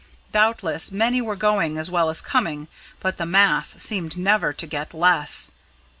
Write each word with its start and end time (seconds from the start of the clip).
Doubtless 0.31 0.91
many 0.91 1.21
were 1.21 1.35
going 1.35 1.77
as 1.77 1.91
well 1.91 2.09
as 2.09 2.21
coming, 2.23 2.67
but 3.01 3.17
the 3.17 3.25
mass 3.27 3.69
seemed 3.83 4.17
never 4.17 4.51
to 4.51 4.65
get 4.65 4.95
less. 4.95 5.51